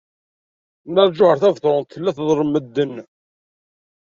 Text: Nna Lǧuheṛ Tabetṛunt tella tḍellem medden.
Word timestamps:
Nna 0.87 1.03
Lǧuheṛ 1.09 1.37
Tabetṛunt 1.41 1.89
tella 1.93 2.11
tḍellem 2.17 2.49
medden. 2.53 2.93